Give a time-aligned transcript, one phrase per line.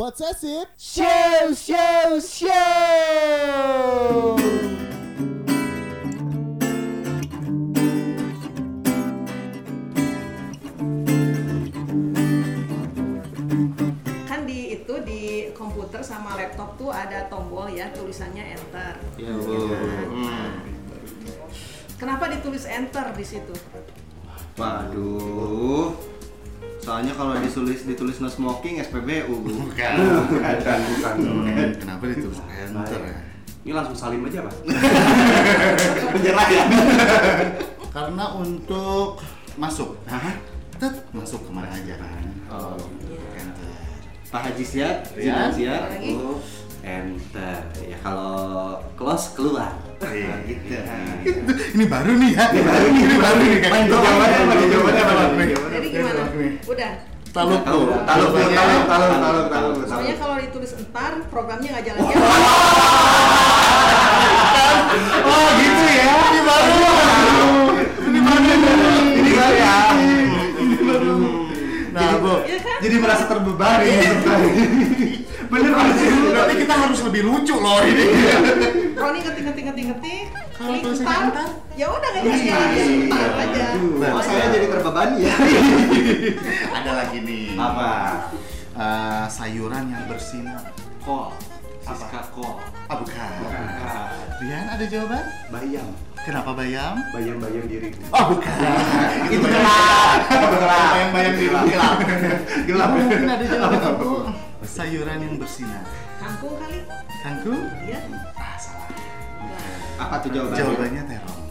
[0.00, 2.48] Possessive Show, show, show.
[14.24, 18.96] kan di itu di komputer sama laptop tuh ada tombol ya tulisannya enter.
[19.20, 20.64] Ya, Nah,
[22.00, 23.52] Kenapa ditulis enter di situ?
[24.56, 26.09] Waduh.
[26.80, 29.34] Soalnya kalau ditulis ditulis no smoking SPBU.
[29.36, 29.48] Bu.
[29.68, 29.92] Bukan.
[30.32, 33.16] bukan bukan Hmm, Kenapa ditulis enter ya?
[33.60, 34.54] ini langsung salim aja pak
[36.10, 36.64] Menyerah ya.
[37.90, 39.20] Karena untuk
[39.54, 40.00] masuk,
[40.78, 42.24] tet masuk ke mana aja kan?
[42.48, 42.80] Oh.
[43.36, 43.68] Enter.
[44.30, 44.96] Pak Haji siap?
[45.04, 45.20] Siap.
[45.20, 45.82] Jinan siap?
[45.92, 46.10] Lagi?
[46.16, 46.40] Oh.
[46.80, 47.60] Enter.
[47.84, 49.76] Ya kalau close keluar.
[50.00, 50.32] Iya.
[50.32, 51.52] Nah, gitu.
[51.76, 52.44] Ini baru nih ya.
[52.56, 53.02] Ini baru nih.
[53.04, 53.58] Ini baru nih.
[53.68, 55.04] Main jawabannya, main jawabannya?
[55.76, 56.22] Jadi gimana?
[56.64, 56.92] Udah.
[57.30, 57.94] Taluk tuh.
[58.08, 59.74] Taluk, taluk, taluk, taluk, taluk.
[59.86, 62.26] Soalnya kalau ditulis entar programnya nggak jalan-jalan.
[65.20, 66.14] Oh gitu ya.
[66.34, 66.74] Ini baru.
[68.10, 68.50] Ini baru.
[69.14, 69.89] Ini baru ya.
[72.80, 73.92] Jadi merasa terbebani.
[75.50, 76.04] Bener pasti.
[76.08, 78.06] Berarti kita harus lebih lucu loh ini.
[78.96, 80.24] Roni ngetik ngetik ngetik ngetik.
[80.56, 81.48] Kalau entar?
[81.72, 82.70] ya udah nggak jalan-jalan
[83.08, 83.66] entar aja.
[83.96, 85.34] Kok saya jadi terbebani ya?
[86.80, 87.46] Ada lagi nih.
[87.56, 87.90] Apa?
[88.80, 90.62] Eh, sayuran yang bersinar.
[91.00, 91.32] kol
[91.80, 92.60] Siska kol
[92.92, 93.30] Ah bukan.
[94.40, 95.24] Rian ada jawaban?
[95.48, 95.88] bayam
[96.20, 97.00] Kenapa bayam?
[97.16, 98.52] bayam-bayam diri Oh bukan.
[99.32, 100.18] Itu gelap.
[100.28, 100.90] Gelap.
[100.92, 101.96] Bayam-bayam di gelap.
[102.68, 102.88] Gelap.
[102.92, 104.12] Mungkin ada jawaban Bu.
[104.60, 105.80] Sayuran yang bersinar.
[106.20, 106.84] Kangkung kali?
[107.24, 107.72] Kangkung?
[107.88, 108.04] Iya.
[108.36, 108.88] Ah salah.
[109.96, 110.60] Apa tuh jawabannya?
[110.60, 111.42] Jawabannya terong.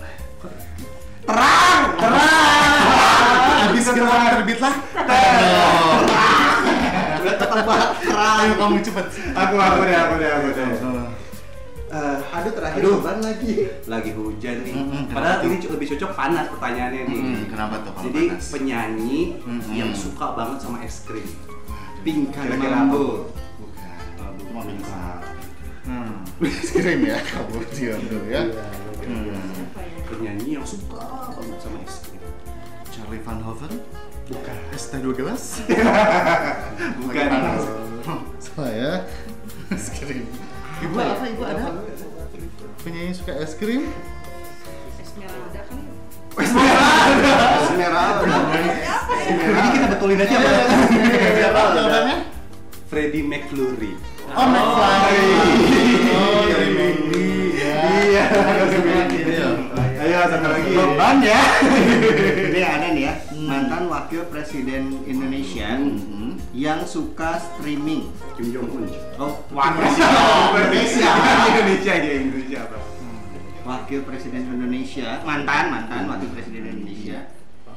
[1.26, 1.82] Terang.
[1.98, 2.82] Terang.
[3.66, 4.76] Habis kita terbitlah.
[4.94, 6.02] Terong.
[7.20, 8.38] Udah ketebak terang.
[8.38, 9.06] Ayo kamu cepet.
[9.34, 11.19] aku aku deh aku deh aku deh
[11.90, 13.02] Eh, aduh terakhir Aduh.
[13.02, 13.66] beban lagi.
[13.84, 17.92] lagi hujan nih Mm-mm, padahal kenapa ini lebih cocok panas pertanyaannya nih Hmm, kenapa tuh
[17.92, 18.46] kalau jadi panas?
[18.48, 19.74] penyanyi Mm-mm.
[19.74, 21.26] yang suka banget sama es krim
[22.00, 23.34] Pingkan Kira-kira mambu.
[23.58, 23.98] Bukan.
[24.16, 24.64] Mau bukan.
[24.70, 25.18] pingsan.
[25.82, 26.14] Hmm.
[26.70, 28.44] Krim ya, kamu diam dulu ya.
[29.02, 29.66] Hmm.
[30.06, 31.02] penyanyi yang suka
[31.34, 32.22] banget sama es krim
[32.90, 33.74] Charlie Van Hoven,
[34.26, 35.44] bukan es teh dua gelas.
[37.02, 37.30] bukan
[38.38, 38.94] Salah ya.
[39.70, 40.30] Es krim.
[40.80, 41.26] Ibu apa?
[41.28, 41.64] Ibu ada?
[42.80, 43.92] Penyanyi suka es krim?
[44.98, 45.80] Esmeralda kan?
[47.60, 48.38] Esmeralda.
[49.20, 50.54] jadi kita betulin aja Pak.
[51.36, 52.18] Siapa jawabannya?
[52.90, 53.94] Freddie McFlurry
[54.30, 55.02] Oh, McFly.
[56.14, 56.70] Oh, dari.
[57.54, 57.74] Ya.
[58.00, 58.24] Iya.
[59.20, 59.44] Iya.
[60.00, 61.42] ayo satu lagi Beban ya.
[62.50, 63.14] Ini ada nih ya.
[63.36, 66.19] Mantan wakil presiden Indonesia Hmm.
[66.56, 68.10] Yang suka streaming.
[68.36, 68.86] Kim Jong Un
[69.20, 70.08] Oh, Indonesia
[70.56, 71.10] Indonesia.
[71.50, 72.78] Indonesia ya Indonesia apa
[73.70, 77.30] Wakil presiden Indonesia, mantan mantan wakil presiden Indonesia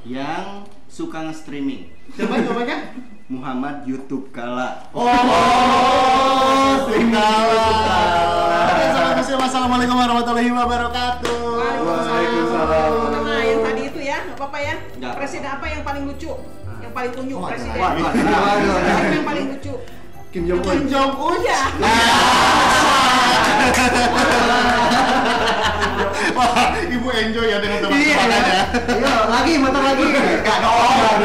[0.08, 1.92] yang suka nge-streaming.
[2.16, 2.78] Coba jawabannya?
[3.28, 4.88] Muhammad YouTube Kala.
[4.96, 5.08] Oh,
[6.88, 7.44] tinggal.
[9.42, 11.36] Assalamualaikum warahmatullahi wabarakatuh.
[11.84, 12.90] Waalaikumsalam.
[13.24, 14.74] Nah, yang tadi itu ya, nggak apa-apa ya.
[15.12, 16.32] Presiden apa yang paling lucu?
[16.92, 17.80] Yang paling tunjuk Oh, presiden.
[17.80, 18.12] wah, wah.
[18.12, 19.74] Siapa yang paling lucu?
[20.28, 21.38] Kim Jong Un Kim Jong Un.
[21.40, 21.62] Ya.
[26.36, 26.52] Wah,
[26.84, 28.56] ibu enjoy ya dengan tebak-tebakannya.
[28.92, 30.04] Iya, lagi motor lagi.
[30.04, 31.16] Enggak dong.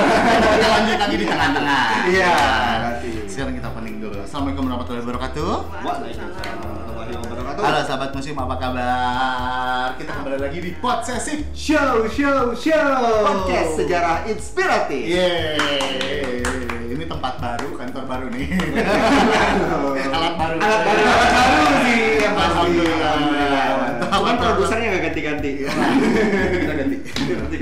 [0.55, 1.83] Kita lanjut lagi di tengah-tengah.
[2.07, 2.35] Iya.
[4.37, 5.51] Assalamualaikum warahmatullahi wabarakatuh.
[5.81, 7.61] Waalaikumsalam warahmatullahi wabarakatuh.
[7.65, 9.87] Halo sahabat museum, apa kabar?
[9.97, 11.41] Kita kembali lagi di Pod Sesif.
[11.57, 12.93] Show, show, show.
[13.25, 15.09] Podcast sejarah inspiratif.
[15.09, 16.45] Yeay.
[16.85, 18.45] Ini tempat baru, kantor baru nih.
[20.05, 20.57] Alat baru.
[20.61, 22.01] Alat baru, alat baru sih.
[22.29, 23.09] Alhamdulillah.
[23.17, 23.65] Alhamdulillah.
[24.05, 25.51] Cuman produsernya nggak ganti-ganti.
[25.65, 27.57] kita ganti kita ganti.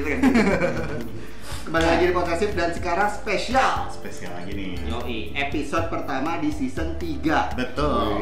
[1.76, 3.92] Kembali lagi di Podcastif dan sekarang spesial.
[3.92, 4.80] Spesial lagi nih.
[4.88, 7.52] Yoi, episode pertama di season 3.
[7.52, 8.16] Betul.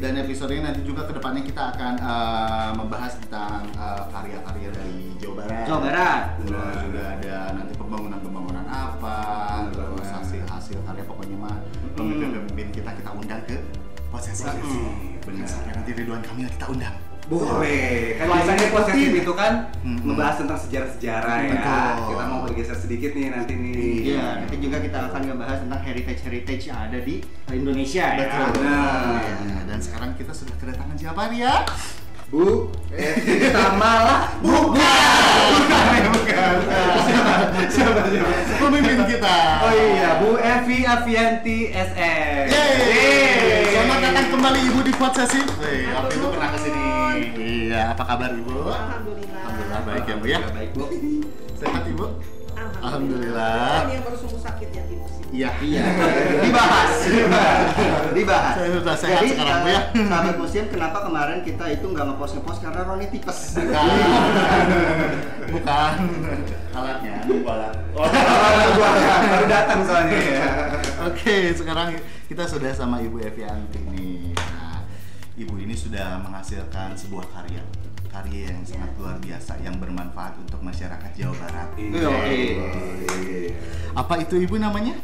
[0.00, 5.04] Dan episode ini nanti juga ke depannya kita akan eh, membahas tentang eh, karya-karya dari
[5.20, 5.64] Jawa Barat.
[5.68, 6.22] Jawa Barat.
[6.40, 9.16] Terus juga ada nanti pembangunan-pembangunan apa,
[9.68, 11.56] terus hasil-hasil karya pokoknya mah
[11.92, 13.60] pemimpin-pemimpin kita kita undang ke
[14.08, 14.48] posesif.
[15.28, 15.44] Benar.
[15.44, 16.96] Sampai nanti Ridwan Kamil kita undang.
[17.34, 19.52] Boleh kan Wah, biasanya ini posesif itu kan
[19.82, 19.98] Hmm.
[20.04, 22.06] membahas tentang sejarah-sejarah ya Betul.
[22.08, 26.64] kita mau bergeser sedikit nih nanti nih Iya, nanti juga kita akan ngebahas tentang heritage-heritage
[26.66, 27.14] yang ada di
[27.48, 28.18] Indonesia ya.
[28.20, 28.62] Betul.
[28.62, 29.18] Nah.
[29.18, 31.56] Ya, dan sekarang kita sudah kedatangan siapa nih ya?
[32.28, 33.12] Bu, eh,
[33.42, 34.72] kita malah Bukan.
[36.08, 36.54] Bukan.
[37.68, 38.02] siapa siapa
[38.58, 39.36] Pemimpin kita.
[39.60, 43.72] oh iya Bu Evi Avianti SM Yeay.
[44.92, 45.42] Podsesif.
[45.58, 47.01] Wih, Matur waktu itu pernah ke sini.
[47.92, 48.56] Iya, apa kabar Ibu?
[48.72, 49.42] Alhamdulillah.
[49.44, 50.40] Alhamdulillah baik ya Bu ya.
[50.48, 50.84] Baik, Bu.
[51.60, 52.06] Sehat Ibu?
[52.80, 53.84] Alhamdulillah.
[53.84, 55.28] Ini yang baru sembuh sakit ya di sini.
[55.28, 55.50] Iya.
[55.60, 55.84] Iya.
[56.48, 56.92] Dibahas.
[58.16, 58.54] Dibahas.
[58.56, 59.80] Saya sudah sehat Jadi, sekarang, Bu, ya.
[59.92, 63.38] eh, Sahabat museum, kenapa kemarin kita itu nggak ngepost ngepost karena Roni tipes.
[65.52, 65.92] Bukan
[66.72, 67.76] alatnya, nunggu alat.
[67.92, 68.08] Oh,
[69.28, 70.48] baru datang soalnya ya.
[71.12, 71.92] Oke, sekarang
[72.24, 74.01] kita sudah sama Ibu Evianti nih.
[75.72, 77.64] Ini sudah menghasilkan sebuah karya
[78.12, 81.68] karya yang sangat luar biasa yang bermanfaat untuk masyarakat Jawa Barat.
[81.80, 82.40] Iya, oke.
[83.96, 85.00] Apa itu Ibu namanya?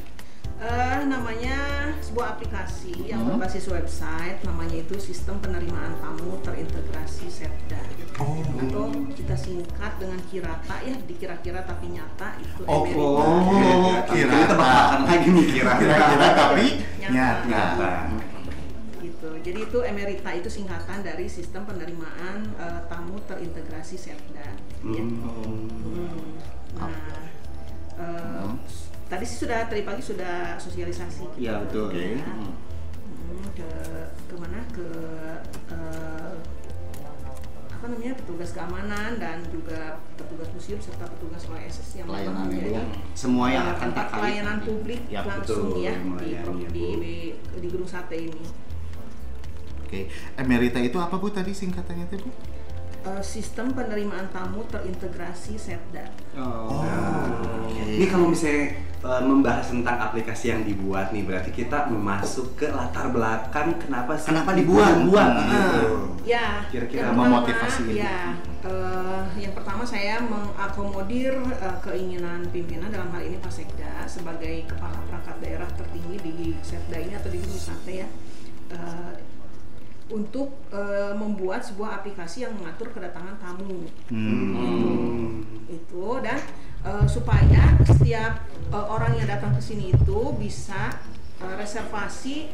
[0.61, 1.56] Eh, namanya
[2.05, 3.41] sebuah aplikasi yang Hmm.
[3.41, 7.81] berbasis website, namanya itu Sistem Penerimaan Tamu Terintegrasi Setda.
[8.20, 8.37] Oh.
[8.61, 13.00] Atau kita singkat dengan Kirata ya, dikira-kira tapi nyata itu Oh, Emerita.
[13.00, 13.41] oh,
[14.05, 15.73] Kira kira tebakan lagi nih kira.
[15.81, 16.67] kira-kira tapi
[17.00, 17.09] Nyata.
[17.09, 17.47] nyata.
[17.49, 17.91] Nyata.
[19.40, 24.40] Jadi itu Emerita itu singkatan dari Sistem Penerimaan eh, Tamu Terintegrasi Setda.
[24.40, 24.52] ya.
[24.82, 25.25] Hmm.
[25.85, 26.37] Hmm.
[26.75, 27.23] Nah,
[27.96, 28.55] eh, Hmm.
[29.06, 31.37] tadi sih sudah tadi pagi sudah sosialisasi.
[31.37, 31.90] Iya, betul.
[31.90, 32.05] Oke.
[32.14, 32.25] Ya.
[32.25, 32.52] Hmm.
[33.29, 33.70] Hmm, ke
[34.25, 34.87] ke mana ke
[35.69, 36.34] eh,
[37.69, 42.82] apa namanya petugas keamanan dan juga petugas museum serta petugas OSS yang Pelayanan ya, ya.
[43.14, 46.41] Semua yang eh, akan terkait pelayanan publik Ya, langsung betul, ya di, ya,
[46.75, 47.17] di, di,
[47.55, 48.43] di gedung sate ini.
[49.88, 50.05] Oke,
[50.37, 52.31] Emerita itu apa Bu tadi singkatannya itu Bu?
[53.08, 56.12] Eh, sistem penerimaan tamu terintegrasi Setda.
[56.37, 56.85] Oh.
[57.73, 63.08] Ini kalau misalnya eh, membahas tentang aplikasi yang dibuat nih, berarti kita masuk ke latar
[63.08, 65.08] belakang kenapa sih Kenapa dibuat?
[65.08, 65.49] Buat Hmm.
[65.49, 65.82] gitu.
[66.29, 67.96] Ya, Kira-kira memotivasi Ibu.
[67.96, 74.69] Ya, eh, yang pertama saya mengakomodir eh, keinginan pimpinan dalam hal ini Pak Sekda sebagai
[74.69, 78.08] kepala perangkat daerah tertinggi di Setda ini atau di Gedung Sate ya.
[78.69, 79.12] eh,
[80.08, 85.44] untuk eh, membuat sebuah aplikasi yang mengatur kedatangan tamu Hmm.
[85.69, 86.40] itu dan
[86.82, 90.96] eh, supaya setiap eh, orang yang datang ke sini itu bisa
[91.38, 92.49] eh, reservasi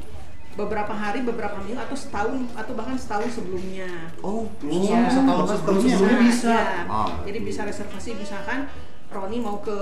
[0.55, 3.91] beberapa hari, beberapa minggu atau setahun atau bahkan setahun sebelumnya.
[4.23, 5.11] Oh, Iya.
[5.11, 5.95] setahun sebelumnya.
[5.99, 6.55] sebelumnya bisa.
[6.55, 6.87] Iya.
[6.87, 7.11] Oh.
[7.27, 8.71] Jadi bisa reservasi misalkan
[9.11, 9.75] Roni mau ke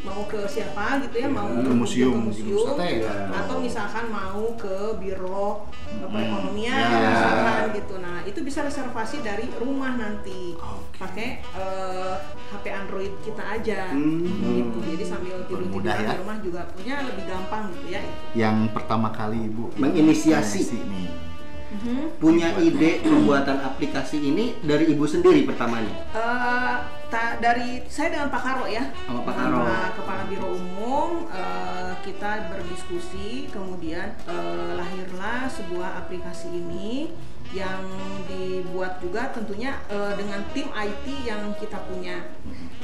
[0.00, 3.28] mau ke siapa gitu ya mau Ke museum, ke museum ya.
[3.30, 7.00] atau misalkan mau ke biro perekonomian Ya.
[7.06, 10.96] misalkan gitu nah itu bisa reservasi dari rumah nanti Oke.
[10.96, 12.14] pakai eh,
[12.48, 14.24] HP Android kita aja Hmm.
[14.56, 16.10] gitu jadi sambil tidur Bermudah tiduran ya.
[16.10, 18.02] di rumah juga punya lebih gampang gitu ya
[18.34, 20.60] Yang pertama kali Ibu Menginisiasi.
[20.80, 21.29] nih.
[21.70, 22.18] Mhm.
[22.18, 25.94] Punya ide pembuatan aplikasi ini dari ibu sendiri pertamanya.
[26.10, 26.74] Eh,
[27.06, 29.58] ta- dari saya dengan Pak Karo ya, Sama Pak Karo.
[29.62, 37.14] Pak Kepala Biro Umum, eh, kita berdiskusi, kemudian eh, lahirlah sebuah aplikasi ini
[37.50, 37.82] yang
[38.26, 42.18] dibuat juga tentunya eh, dengan tim IT yang kita punya.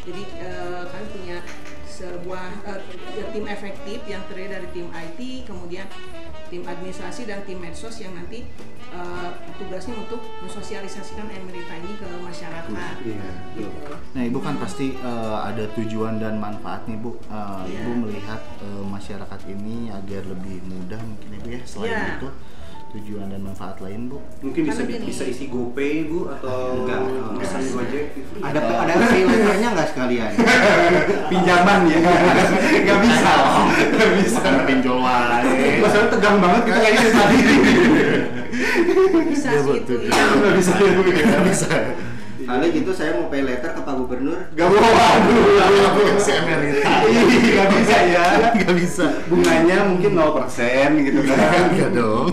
[0.07, 1.39] Jadi eh, kami punya
[1.87, 2.61] sebuah
[3.17, 5.89] ya, tim efektif yang terdiri dari tim IT, kemudian
[6.47, 8.47] tim administrasi dan tim medsos yang nanti
[8.89, 12.95] eh, tugasnya untuk mensosialisasikan Emerita ini ke masyarakat.
[13.03, 13.31] Iya.
[13.53, 13.93] Gitu.
[14.13, 17.19] Nah, Ibu kan pasti eh, ada tujuan dan manfaat nih, Bu.
[17.23, 17.83] Eh, Iya.
[17.83, 21.61] Ibu melihat eh, masyarakat ini agar lebih mudah mungkin Ibu ya.
[21.63, 22.05] Selain Iya.
[22.17, 22.31] itu,
[22.87, 24.23] tujuan dan manfaat lain, Bu.
[24.41, 25.05] Mungkin bisa Karena gini.
[25.11, 27.01] bisa isi GoPay Bu atau Enggak.
[27.37, 27.75] bisa Enggak.
[27.77, 28.33] Gojek gitu.
[28.41, 30.31] Ada ada letternya nggak sekalian?
[31.31, 31.99] pinjaman ya.
[32.01, 33.33] Enggak bisa.
[33.67, 34.39] Enggak bisa.
[34.39, 35.36] Bukan pinjol wae.
[35.87, 37.37] Masalah tegang banget kita kayak ini tadi.
[39.31, 40.11] bisa Iya, sih Bu, itu tujuan.
[40.11, 40.25] ya.
[40.35, 41.01] Enggak bisa ya Bu.
[41.07, 41.71] Nggak bisa.
[42.47, 44.39] Kali gitu saya mau pay letter ke Pak Gubernur.
[44.51, 45.87] Enggak mau waduh.
[45.87, 46.91] Aplikasi Emerita.
[47.07, 48.27] Enggak bisa ya.
[48.55, 49.07] Nggak bisa.
[49.27, 51.39] Bunganya mungkin 0% gitu kan.
[51.71, 52.27] Enggak dong.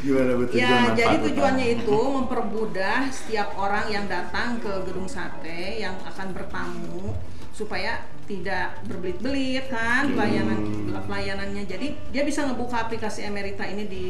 [0.00, 5.94] Gimana tujuan Ya, jadi tujuannya itu mempermudah setiap orang yang datang ke gedung sate yang
[6.02, 7.14] akan bertamu
[7.50, 10.60] supaya tidak berbelit-belit kan pelayanan
[11.06, 11.66] pelayanannya.
[11.66, 14.04] Jadi dia bisa ngebuka aplikasi Emerita ini di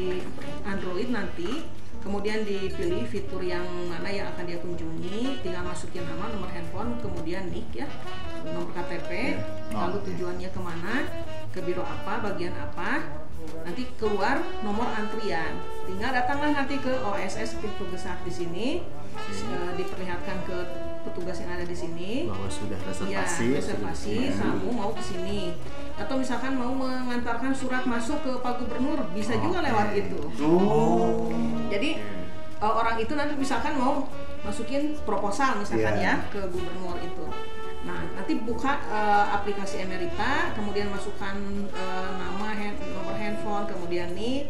[0.65, 1.81] Android nanti.
[2.01, 7.53] Kemudian dipilih fitur yang mana yang akan dia kunjungi, tinggal masukin nama, nomor handphone, kemudian
[7.53, 7.85] nick ya,
[8.41, 9.37] nomor KTP,
[9.69, 10.05] Oh, lalu oke.
[10.09, 11.05] tujuannya ke mana,
[11.53, 13.05] ke biro apa, bagian apa,
[13.61, 18.67] nanti keluar nomor antrian tinggal datanglah nanti ke OSS pintu besar di sini
[19.29, 20.57] eh, diperlihatkan ke
[21.01, 23.45] petugas yang ada di sini bahwa sudah ya reservasi.
[23.53, 25.41] reservasi sudah- kamu mau ke sini
[25.95, 29.67] atau misalkan mau mengantarkan surat masuk ke Pak Gubernur bisa juga Oke.
[29.67, 31.29] lewat itu Oh.
[31.67, 31.89] jadi
[32.57, 34.05] eh, orang itu nanti misalkan mau
[34.41, 36.13] masukin proposal misalkan Iya.
[36.17, 37.25] ya ke gubernur itu.
[37.81, 41.33] Nah nanti buka eh, aplikasi Emerita, kemudian masukkan
[41.67, 44.49] eh, nama, hand- nomor handphone, kemudian nih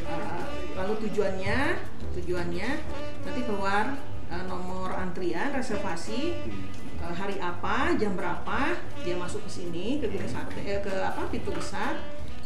[0.00, 0.42] Uh,
[0.74, 1.76] lalu tujuannya,
[2.16, 2.68] tujuannya
[3.22, 3.94] nanti keluar
[4.30, 6.38] uh, nomor antrian reservasi
[7.02, 11.26] uh, hari apa, jam berapa dia masuk ke sini ke gedung sate, eh, ke apa
[11.28, 11.98] pintu besar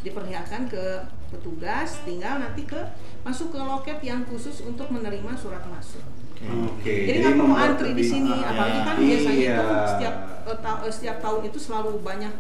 [0.05, 0.85] diperlihatkan ke
[1.33, 2.77] petugas, tinggal nanti ke
[3.25, 6.05] masuk ke loket yang khusus untuk menerima surat masuk.
[6.45, 7.09] Oke.
[7.09, 9.09] Jadi nggak perlu antri di sini, ah, apalagi kan iya.
[9.09, 10.15] biasanya itu setiap
[10.45, 12.35] eh, ta- eh, setiap tahun itu selalu banyak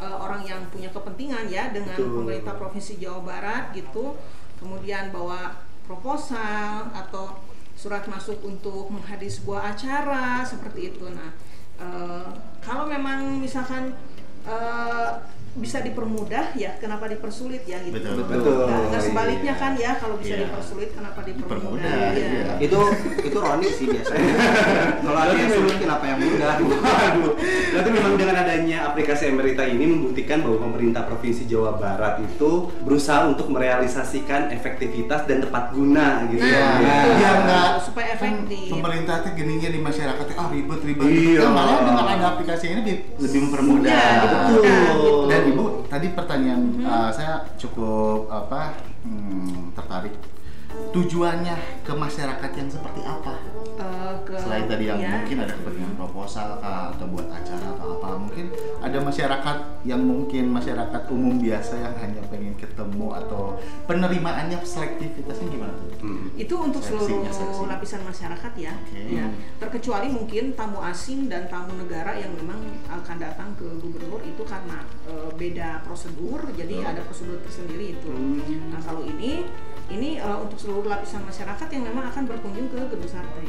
[0.00, 2.24] orang yang punya kepentingan ya dengan Betul.
[2.24, 4.16] pemerintah provinsi Jawa Barat gitu,
[4.56, 7.36] kemudian bawa proposal atau
[7.80, 11.08] surat masuk untuk menghadiri sebuah acara seperti itu.
[11.08, 11.32] Nah,
[11.80, 12.28] eh,
[12.60, 13.96] kalau memang misalkan
[14.44, 15.10] eh,
[15.52, 17.98] bisa dipermudah ya, kenapa dipersulit ya gitu.
[17.98, 18.22] Betul.
[18.22, 18.64] Betul.
[18.64, 20.46] Nah, nah, sebaliknya kan ya kalau bisa Iya.
[20.46, 21.50] dipersulit kenapa dipermudah?
[21.74, 22.28] Dipermudah, Iya.
[22.30, 22.52] iya.
[22.60, 22.78] itu
[23.20, 24.30] itu Roni sih biasanya
[25.04, 27.32] kalau ada yang sulit kenapa yang mudah Waduh,
[27.66, 33.26] berarti memang dengan adanya aplikasi Emerita ini membuktikan bahwa pemerintah Provinsi Jawa Barat itu berusaha
[33.26, 36.66] untuk merealisasikan efektivitas dan tepat guna gitu Nah, ya.
[36.78, 37.10] betul.
[37.16, 38.68] Biar nggak Supaya efektif.
[38.70, 41.06] pemerintah tuh gininya di masyarakat tuh, ah ribet ribet.
[41.06, 41.40] Iya.
[41.40, 43.90] Nah, malah dengan ada aplikasi ini bi- lebih mempermudah.
[43.90, 45.39] Iya, dipermudah, gitu.
[45.40, 48.76] Dan ibu tadi pertanyaan uh, saya cukup apa
[49.08, 50.12] hmm, tertarik.
[50.90, 53.34] Tujuannya ke masyarakat yang seperti apa?
[53.80, 55.10] Eh, ke Selain tadi yang ya.
[55.14, 58.46] mungkin ada kepentingan proposal kah, atau buat acara atau apa, mungkin
[58.78, 65.72] ada masyarakat yang mungkin masyarakat umum biasa yang hanya pengen ketemu atau penerimaannya selektivitasnya gimana
[65.72, 65.88] tuh?
[66.00, 66.32] Hmm.
[66.34, 67.62] itu untuk seluruh Seleksinya, seleksi.
[67.68, 69.00] lapisan masyarakat ya, Oke.
[69.12, 69.26] ya
[69.58, 72.56] terkecuali mungkin tamu asing dan tamu negara yang memang
[72.88, 78.72] akan datang ke gubernur itu karena eh, beda prosedur jadi ada prosedur tersendiri itu Hmm.
[78.74, 79.44] nah kalau ini
[79.90, 83.42] ini eh, untuk seluruh lapisan masyarakat yang memang akan berkunjung ke gedung sate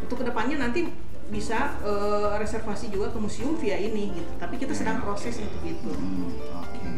[0.00, 0.88] untuk ke depannya nanti
[1.28, 4.30] bisa eh, reservasi juga ke museum via ini gitu.
[4.36, 5.90] Tapi kita sedang proses untuk itu.
[5.90, 6.88] Hmm, Oke.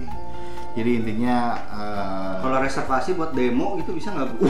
[0.70, 4.46] Jadi intinya uh, kalau reservasi buat demo itu bisa nggak bu?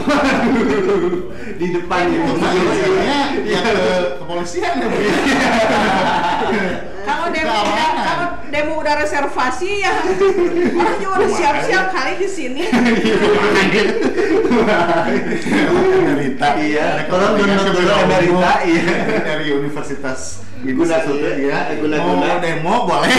[1.59, 2.33] Di depan Iya, itu.
[2.37, 3.73] maksudnya ya ke
[4.21, 4.99] kepolisian ya Bu.
[7.01, 7.57] kalau demo
[8.05, 9.95] kalau demo udah reservasi ya
[10.71, 12.63] orang juga udah siap-siap kali di sini
[16.01, 16.47] Emerita.
[16.57, 17.37] Iya, dulu
[17.71, 18.83] ketua Emerita, iya.
[19.23, 21.01] Dari Universitas Guna-
[21.39, 21.73] ya.
[21.73, 22.27] guna-guna.
[22.27, 23.13] Mau demo boleh.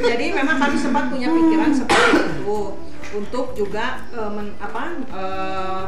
[0.00, 2.60] jadi memang kami sempat punya pikiran seperti itu
[3.12, 5.84] untuk juga eh, men- apa eh,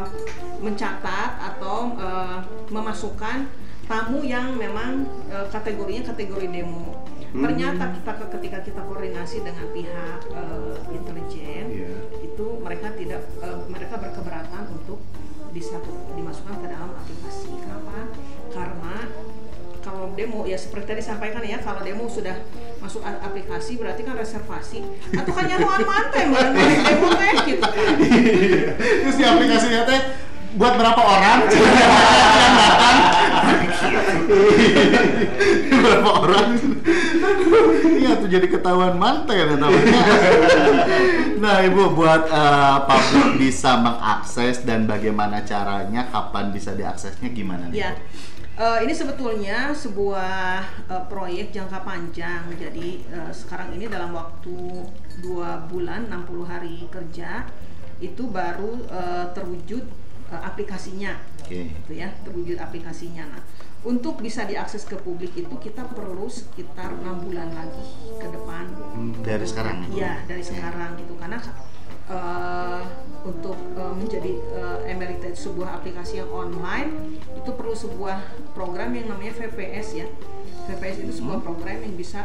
[0.61, 2.37] mencatat atau eh,
[2.69, 3.49] memasukkan
[3.85, 7.05] tamu yang memang eh, kategorinya kategori demo.
[7.35, 7.50] Hmm.
[7.50, 11.91] ternyata kita ketika kita koordinasi dengan pihak eh, intelijen Iya.
[12.23, 15.03] itu mereka tidak eh, mereka berkeberatan untuk
[15.50, 15.83] bisa
[16.14, 17.50] dimasukkan ke dalam aplikasi.
[17.59, 18.11] Kenapa?
[18.55, 18.95] Karena
[19.83, 22.38] kalau demo ya seperti tadi disampaikan ya kalau demo sudah
[22.79, 24.87] masuk aplikasi berarti kan reservasi.
[25.19, 27.95] Atau kan nyaruan mantai bukan demo teh gitu kan.
[28.79, 30.00] Terus di aplikasinya teh
[30.55, 31.38] buat berapa orang
[35.82, 36.49] berapa orang.
[38.04, 40.02] Iya tuh jadi ketahuan mantai ya namanya.
[41.44, 47.84] Nah ibu buat eh, publik bisa mengakses dan bagaimana caranya kapan bisa diaksesnya gimana nih
[47.84, 48.00] ya Bu?
[48.64, 52.49] eh, ini sebetulnya sebuah eh, proyek jangka panjang.
[52.54, 54.84] Jadi eh, sekarang ini dalam waktu
[55.20, 57.44] dua bulan 60 hari kerja
[58.00, 59.84] itu baru eh, terwujud
[60.32, 61.12] eh, aplikasinya.
[61.44, 61.73] Oke.
[61.73, 63.26] Gitu ya terwujud aplikasinya.
[63.28, 63.42] Nah
[63.85, 67.85] untuk bisa diakses ke publik itu kita perlu sekitar enam bulan lagi
[68.17, 68.64] ke depan
[69.21, 69.95] dari sekarang Bu?
[69.95, 70.50] Iya dari Oke.
[70.50, 71.38] sekarang gitu karena
[72.07, 72.83] eh,
[73.23, 79.09] untuk eh, menjadi eh, Emerita itu sebuah aplikasi yang online itu perlu sebuah program yang
[79.09, 80.09] namanya VPS ya
[80.64, 81.47] VPS itu sebuah Hmm.
[81.47, 82.25] program yang bisa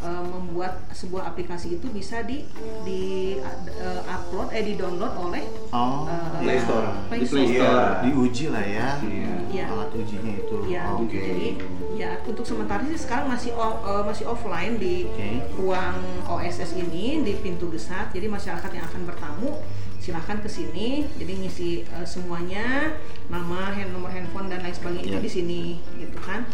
[0.00, 2.44] eh, membuat sebuah aplikasi itu bisa di
[2.82, 6.88] di eh, upload eh di download oleh oh eh, Play Store.
[7.06, 7.60] Play Di Play Store.
[7.60, 7.84] Store.
[7.86, 8.02] Iya.
[8.02, 9.32] diuji lah ya Iya.
[9.50, 9.64] Iya.
[9.68, 11.48] alat ujinya itu Ya, oke jadi
[11.94, 15.28] ya untuk sementara sih sekarang masih eh, masih offline di Oke.
[15.54, 18.10] ruang OSS ini di pintu gesat.
[18.10, 19.58] Jadi masyarakat yang akan bertamu
[20.00, 21.04] silahkan ke sini.
[21.18, 22.94] Jadi ngisi eh, semuanya
[23.28, 25.20] nama, hand, nomor handphone dan lain sebagainya itu Iya.
[25.20, 25.62] di sini
[25.98, 26.46] gitu kan.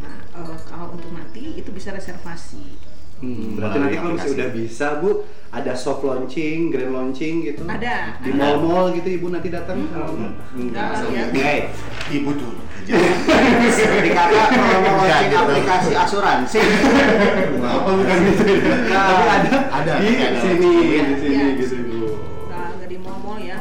[0.00, 2.83] Nah eh, kalau untuk nanti itu bisa reservasi.
[3.22, 5.10] Hmm, berarti nanti kalau misalnya udah bisa bu,
[5.54, 7.62] ada soft launching, grand launching gitu.
[7.64, 9.86] Ada, Di mall-mall gitu ibu nanti datang.
[10.58, 11.24] Enggak, ya.
[11.30, 11.54] Oke.
[12.12, 12.52] ibu tuh
[14.04, 16.60] dikata kalau mau Enggak, launching aplikasi asuransi
[17.64, 18.42] Oh bukan gitu.
[18.92, 19.00] ya.
[19.08, 20.38] Tapi ada Ada, di ada.
[20.42, 22.00] sini, di sini gitu bu.
[22.50, 23.56] Nggak, nggak di di mall-mall ya.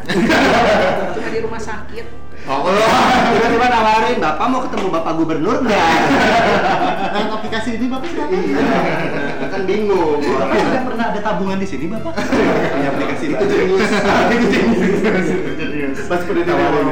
[1.16, 2.23] Cuma di rumah sakit.
[2.44, 6.00] Oh, tiba-tiba nawarin, Bapak mau ketemu Bapak Gubernur nggak?
[7.14, 8.34] Nah, aplikasi ini bapak siapa?
[8.34, 8.66] Iya,
[9.54, 10.18] kan bingung.
[10.18, 12.10] Bapak sudah pernah ada tabungan di sini bapak?
[12.26, 13.92] Punya aplikasi Itu jenius.
[14.34, 16.00] Itu jenius.
[16.10, 16.86] Pas udah ditawarin.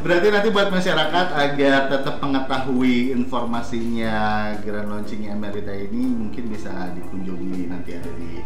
[0.00, 7.68] Berarti nanti buat masyarakat agar tetap mengetahui informasinya Grand Launching Emerita ini mungkin bisa dikunjungi
[7.68, 8.40] nanti ada di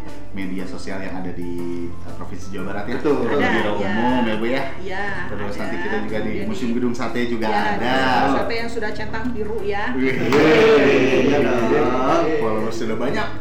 [0.55, 1.51] media sosial yang ada di
[1.91, 2.95] uh, Provinsi Jawa Barat ya.
[2.95, 3.91] Di Ada, Biro ya.
[3.91, 4.71] Umum ya Bu ya.
[4.79, 5.27] Iya.
[5.27, 5.67] Terus ada.
[5.67, 7.91] nanti kita juga di Kemudian Museum Gedung Sate juga ya, ada.
[7.91, 9.91] di Sate yang sudah centang biru ya.
[9.99, 10.15] Iya
[12.39, 13.27] followers sudah banyak.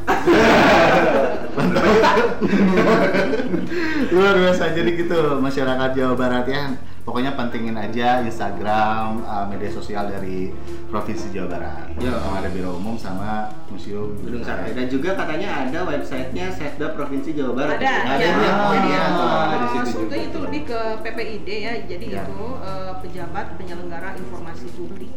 [4.10, 6.74] Luar biasa jadi gitu masyarakat Jawa Barat ya.
[7.04, 10.48] Pokoknya pentingin aja Instagram, uh, media sosial dari
[10.88, 11.84] Provinsi Jawa Barat.
[12.00, 12.16] Ya.
[12.16, 14.72] Yang ada Biro Umum sama Museum Gedung Sate.
[14.72, 17.76] Dan juga katanya ada websitenya Setda Provinsi Jawa Barat.
[17.76, 18.32] Ada, Ada ya.
[18.32, 18.52] ya.
[18.56, 20.16] Oh, Jadi eh, di situ sebetulnya juga.
[20.24, 21.74] itu lebih ke PPID ya.
[21.84, 22.22] Jadi Ya.
[22.24, 25.12] itu eh, pejabat penyelenggara informasi publik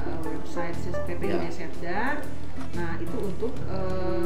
[0.00, 1.50] Eh, website PPID Ya.
[1.50, 2.00] Setda.
[2.70, 4.19] Nah itu untuk eh,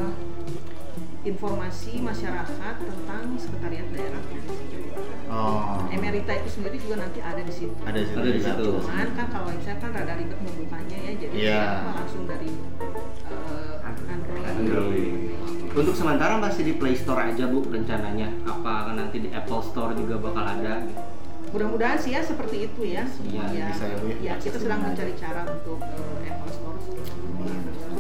[1.25, 5.17] informasi masyarakat tentang sekretariat daerah Provinsi Jawa Barat.
[5.33, 5.89] Oh.
[5.89, 7.73] Emerita itu sendiri juga nanti ada di situ.
[7.81, 8.19] Ada di situ.
[8.21, 8.65] Ada di situ.
[8.85, 11.61] Cuman kan kalau website kan rada ribet membukanya ya, jadi Iya.
[11.81, 12.51] apa, langsung dari
[13.33, 14.45] eh, Android.
[14.45, 15.13] Android.
[15.75, 18.29] Untuk sementara masih di Play Store aja Bu rencananya.
[18.45, 20.85] Apa nanti di Apple Store juga bakal ada?
[21.51, 23.09] Mudah-mudahan sih ya seperti itu ya.
[23.25, 24.17] Iya, bisa ya, Bu, ya.
[24.21, 26.79] Ya, kita sedang mencari cara untuk eh, Apple Store.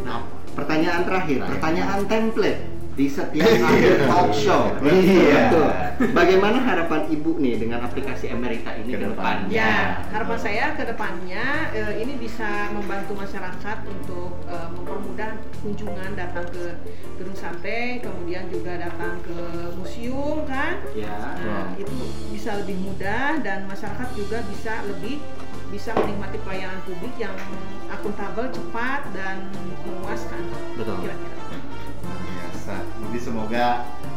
[0.04, 0.20] Nah,
[0.52, 1.40] pertanyaan Terakhir.
[1.48, 4.70] pertanyaan template di setiap akhir talk show.
[4.78, 5.50] Iya.
[5.50, 5.70] Betul.
[6.10, 9.46] Bagaimana harapan Ibu nih dengan aplikasi Emerita ini Ke ke depan.
[9.46, 9.50] depannya?
[9.50, 9.74] Ya,
[10.10, 16.78] harapan saya ke depannya eh, ini bisa membantu masyarakat untuk eh, mempermudah kunjungan datang ke
[17.14, 19.38] Gedung Sate, kemudian juga datang ke
[19.74, 20.78] museum kan.
[20.94, 21.14] Ya.
[21.14, 21.78] Nah, Wow.
[21.78, 21.94] itu
[22.30, 25.18] bisa lebih mudah dan masyarakat juga bisa lebih
[25.70, 27.34] bisa menikmati pelayanan publik yang
[27.90, 29.50] akuntabel, cepat dan
[29.82, 30.42] memuaskan.
[30.78, 30.94] Betul.
[31.02, 31.42] Kira-kira.
[32.64, 32.80] Biasa.
[32.80, 33.66] Jadi semoga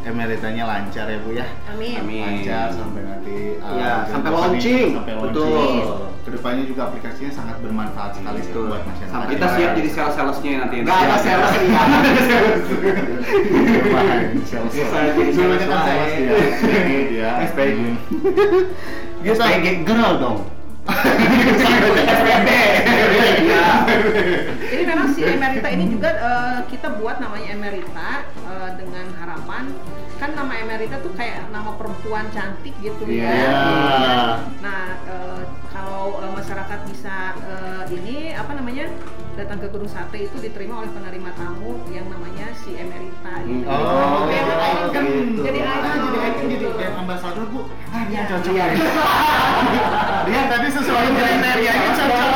[0.08, 1.44] emeritanya lancar ya Bu ya.
[1.68, 2.00] Amin.
[2.00, 2.24] Amin.
[2.24, 4.88] lancar sampai nanti uh, Ya, sampai launching.
[4.96, 5.52] sampai Betul.
[5.52, 5.84] launching.
[6.24, 8.72] Ke depannya juga aplikasinya sangat bermanfaat sekali Betul.
[8.72, 9.12] buat masyarakat.
[9.12, 10.76] Sampai Kita siap jadi sales-salesnya nanti.
[10.80, 11.84] Nggak ada sales ya.
[14.48, 14.72] Sales.
[15.60, 16.32] Kan sales ya.
[17.12, 17.32] Ya.
[17.52, 17.80] SPG.
[19.28, 20.38] Kita SPG girl dong.
[24.68, 28.10] Jadi memang si Emerita ini juga eh, kita buat namanya Emerita
[28.44, 29.64] eh, dengan harapan
[30.18, 33.30] kan nama Emerita tuh kayak nama perempuan cantik gitu Iya.
[33.30, 33.48] ya.
[34.60, 38.90] Nah eh, kalau eh, masyarakat bisa eh, ini apa namanya
[39.38, 43.64] datang ke Gedung Sate itu diterima oleh penerima tamu yang namanya si Emerita gitu.
[43.64, 45.42] Oh, Jadi iya, icon, gitu.
[45.46, 46.00] jadi Ah, icon.
[46.10, 47.62] jadi icon, jadi brand ambassador bu.
[47.88, 48.24] Ah, dia Ya.
[48.28, 48.54] cocok.
[50.28, 52.30] Dia tadi sesuai kriterianya cocok.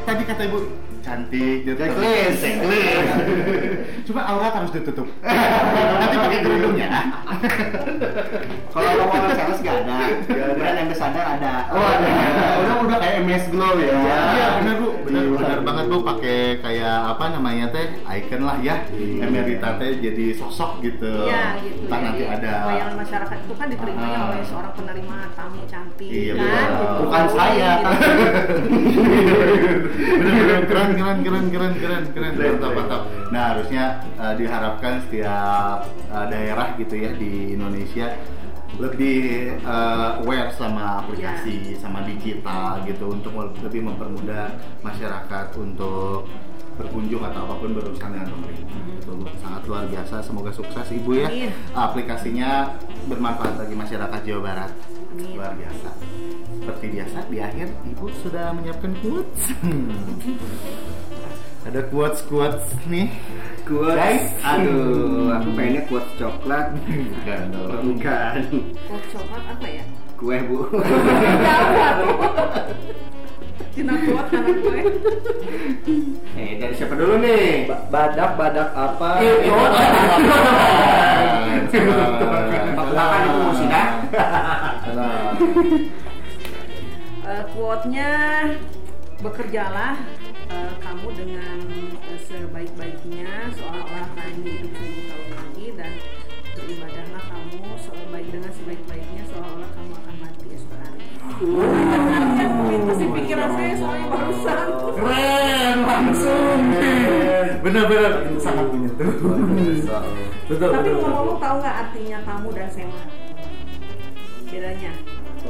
[0.00, 0.58] Tadi kata ibu
[0.98, 1.76] cantik, gitu.
[1.76, 3.10] Checklist, checklist.
[4.04, 5.08] Cuma aurat harus ditutup.
[5.20, 6.88] Nanti pakai kerudung ya.
[8.68, 9.96] Kalau lowongan sales nggak ada.
[10.54, 11.52] Brand ambassador ada.
[11.68, 12.08] Oh, ada.
[12.58, 13.88] Udah udah kayak MS Glow ya.
[13.88, 18.84] Iya benar bu, benar benar banget bu pakai kayak apa namanya teh icon lah ya,
[19.18, 21.24] emerita teh jadi sosok gitu.
[21.24, 21.88] Iya gitu.
[21.88, 22.52] Ntar nanti ada.
[22.64, 24.28] Pelayanan masyarakat itu kan diterimanya Ah.
[24.28, 26.44] oleh seorang penerima tamu cantik Iya, kan.
[26.44, 26.68] betul.
[26.68, 27.00] gitu.
[27.02, 27.90] Bukan saya, Gitu.
[30.18, 33.02] Bener-bener keren keren keren keren keren keren mantap mantap.
[33.28, 33.84] Nah harusnya
[34.16, 38.12] uh, diharapkan setiap uh, daerah gitu ya di Indonesia
[38.76, 43.32] lebih uh, aware sama aplikasi sama digital gitu untuk
[43.64, 44.52] lebih mempermudah
[44.84, 46.28] masyarakat untuk
[46.78, 48.78] berkunjung atau apa pun berurusan dengan pemerintah.
[49.02, 49.26] Betul, Bu.
[49.42, 50.22] sangat luar biasa.
[50.22, 51.26] Semoga sukses Ibu ya.
[51.26, 51.50] Amin.
[51.74, 52.70] Aplikasinya
[53.10, 54.70] bermanfaat bagi masyarakat Jawa Barat.
[55.10, 55.34] Amin.
[55.34, 55.90] Luar biasa.
[56.62, 59.42] Seperti biasa di akhir Ibu sudah menyiapkan quotes.
[61.66, 63.10] Ada quotes quotes nih.
[63.68, 64.00] Quotes.
[64.00, 64.24] Guys.
[64.40, 66.72] Aduh, aku pengennya quotes coklat.
[66.88, 67.92] Bukan dong.
[67.92, 68.64] Bukan.
[68.64, 69.84] Kok coklat apa ya?
[70.16, 70.72] Kue bu.
[73.76, 74.80] Tina kuat karena gue.
[76.40, 77.68] Eh dari siapa dulu nih?
[77.92, 79.20] Badak badak apa?
[79.20, 79.68] Eh, oh.
[82.72, 83.40] Makan itu.
[84.88, 85.36] Salah.
[87.28, 88.10] Eh, quote-nya
[89.20, 90.00] bekerjalah
[90.48, 91.58] eh, kamu dengan
[92.08, 95.92] eh, sebaik-baiknya seolah-olah kamu hidup seribu tahun lagi dan
[96.58, 101.02] beribadahlah kamu sebaik dengan sebaik-baiknya seolah-olah kamu akan mati esok hari.
[102.68, 104.66] itu sih pikiran saya soalnya barusan.
[104.98, 106.58] Keren langsung.
[107.62, 109.12] Benar-benar sangat menyentuh.
[110.48, 110.68] Betul.
[110.72, 113.02] Tapi ngomong-ngomong tahu nggak artinya tamu dan sema?
[114.48, 114.92] bedanya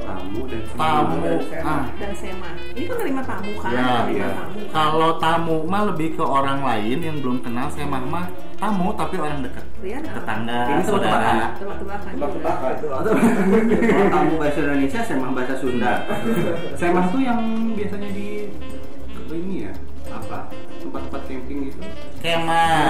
[0.01, 1.23] Tamu dan Tamu.
[1.43, 1.65] sema.
[1.65, 1.85] Ah.
[1.95, 4.29] dan sema ini kan terima tamu kan Ya, terima iya.
[4.33, 4.71] tamu kan.
[4.71, 9.15] Kalau tamu mah lebih ke orang lain yang belum kenal saya mah mah tamu tapi
[9.17, 9.63] orang dekat.
[9.63, 10.19] Apa?
[10.19, 11.55] Tetangga, Ini saudara.
[11.55, 12.13] tebak-tebakan.
[12.13, 12.87] tebak-tebakan itu.
[13.87, 15.93] Kalau tamu bahasa Indonesia, semah bahasa Sunda.
[16.75, 17.39] Semah tuh yang
[17.73, 18.51] biasanya di
[19.29, 19.73] ini ya
[20.09, 20.49] apa
[20.81, 21.79] tempat-tempat camping gitu.
[22.19, 22.81] Kemah.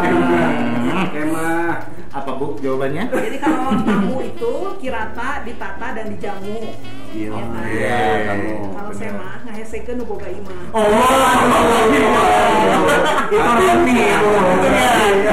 [0.00, 1.04] Hmm.
[1.10, 1.68] Kemah.
[2.10, 3.06] Apa Bu jawabannya?
[3.06, 6.58] jadi kalau tamu itu kirata ditata dan dijamu
[7.10, 7.30] Iya.
[7.30, 7.66] Ya kan?
[7.70, 8.54] Iya, kamu.
[8.70, 12.22] kalau sema ngahesekeun nu boga imah Oh, itu Roni itu.
[13.90, 14.18] Iya,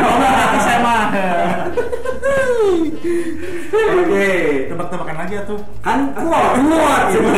[0.01, 1.05] oh, saya mah.
[3.87, 4.29] Oke.
[4.67, 5.59] Tebak-tebakan lagi ya tuh.
[5.79, 7.29] Kan kuat kuat Ibu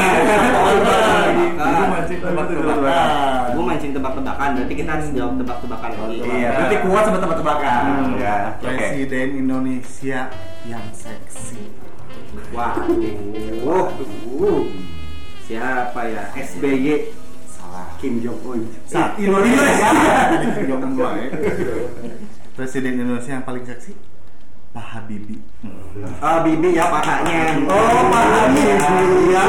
[1.90, 3.54] mancing tebak-tebakan.
[3.54, 6.18] Gue mancing tebak-tebakan, berarti kita harus jawab tebak-tebakan lagi.
[6.26, 7.82] Iya, berarti kuat sama tebak-tebakan.
[7.86, 8.14] Hmm.
[8.18, 8.66] Ya, oke.
[8.66, 10.20] Presiden Indonesia
[10.66, 11.62] yang seksi.
[12.54, 12.88] Waduh,
[14.40, 14.64] Uh,
[15.44, 16.24] siapa ya?
[16.34, 17.12] SBY.
[17.50, 17.92] Salah.
[18.00, 18.60] Kim Jong Un.
[18.88, 19.90] Saat Indonesia.
[20.66, 21.28] Jangan mulai.
[22.56, 24.09] Presiden Indonesia yang paling seksi
[24.70, 25.42] Pak Habibie.
[26.22, 27.58] Oh, Bibi ya pakaknya.
[27.66, 28.78] Oh, Pak Habibie.
[29.34, 29.46] Ya.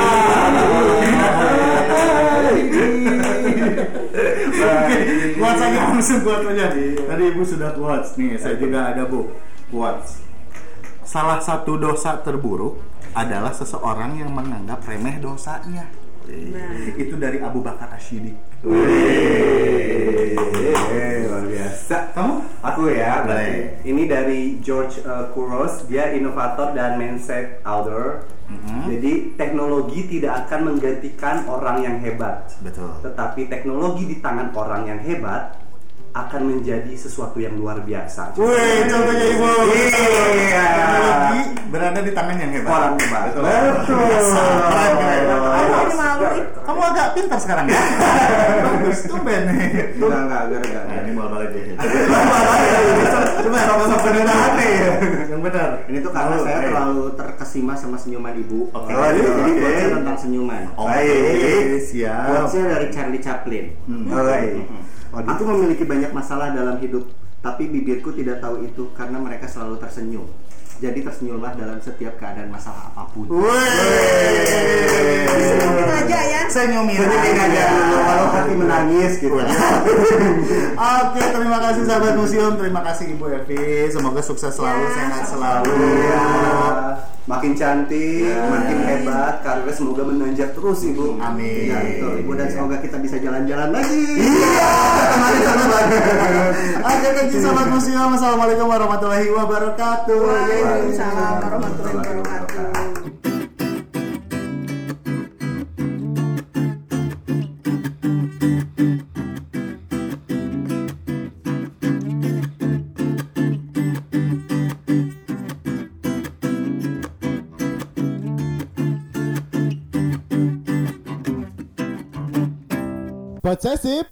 [5.36, 6.66] Kuat saja langsung kuat saja.
[7.04, 9.28] Tadi ibu sudah kuat nih, saya juga ada bu
[9.68, 10.04] kuat.
[11.04, 12.80] Salah satu dosa terburuk
[13.12, 15.84] adalah seseorang yang menganggap remeh dosanya.
[16.30, 16.94] Nah.
[16.94, 18.34] Itu dari Abu Bakar Ashidik.
[21.26, 21.96] Luar biasa.
[22.14, 22.34] Kamu?
[22.60, 23.82] Aku ya, Baik.
[23.88, 28.22] ini dari George uh, Couros, dia inovator dan mindset elder.
[28.50, 28.90] Mhm.
[28.90, 32.90] Jadi teknologi tidak akan menggantikan orang yang hebat, Betul.
[33.00, 35.54] tetapi teknologi di tangan orang yang hebat
[36.10, 38.34] akan menjadi sesuatu yang luar biasa.
[38.34, 39.46] Wih, contohnya ibu.
[39.70, 40.66] Iya.
[41.90, 42.70] Berada di tangan yang hebat.
[42.70, 43.22] Orang hebat.
[43.26, 43.42] Betul.
[43.42, 43.98] Betul.
[43.98, 45.22] Keren, keren.
[45.26, 46.24] Kamu ini malu.
[46.62, 47.82] Kamu agak pintar sekarang ya.
[48.62, 49.42] Bagus tuh Ben.
[49.98, 50.84] Enggak, enggak, enggak, enggak.
[50.86, 51.64] Nah, ini mau balik deh.
[53.42, 54.68] Coba sama-sama benar hati.
[55.34, 55.70] Yang benar.
[55.90, 56.66] Ini tuh karena Oh, saya oke.
[56.70, 58.70] terlalu terkesima sama senyuman ibu.
[58.70, 58.90] Oke.
[58.94, 59.50] Oh, jadi Oke.
[59.50, 60.62] quotesnya tentang senyuman.
[60.78, 61.02] Oke,
[61.82, 62.22] siap.
[62.30, 63.64] Quotesnya dari Charlie Chaplin.
[63.90, 64.06] Hmm.
[64.06, 64.38] Oke.
[65.26, 67.10] Aku memiliki banyak masalah dalam hidup,
[67.42, 70.30] tapi bibirku tidak tahu itu karena mereka selalu tersenyum.
[70.80, 73.28] Jadi tersenyumlah dalam setiap keadaan masalah apa pun.
[75.36, 76.42] Senyumin aja ya.
[76.48, 77.64] Saya nyumin Senyumin aja
[78.00, 79.36] kalau hati menangis gitu.
[80.80, 83.92] Oke, terima kasih sahabat museum, terima kasih Ibu Evi.
[83.92, 85.68] Semoga sukses selalu, Ya, sehat selalu.
[85.68, 86.24] Iya.
[87.28, 88.48] Makin cantik, Ya.
[88.48, 91.20] makin hebat, karirnya semoga menanjak terus ibu.
[91.20, 91.68] Amin.
[91.68, 94.04] Ya, betul, Ibu dan semoga kita bisa jalan-jalan lagi.
[95.12, 96.02] Kemarin sama banget.
[96.80, 98.10] Oke, thank you sahabat museum.
[98.16, 100.16] Assalamualaikum warahmatullahi wabarakatuh.
[100.16, 102.49] Waalaikumsalam warahmatullahi wabarakatuh.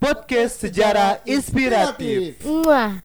[0.02, 2.42] Podcast sejarah inspiratif.
[2.42, 2.90] Muah.